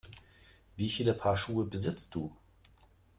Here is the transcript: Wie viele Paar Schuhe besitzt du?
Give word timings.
Wie 0.77 0.89
viele 0.89 1.13
Paar 1.13 1.37
Schuhe 1.37 1.63
besitzt 1.63 2.15
du? 2.15 2.35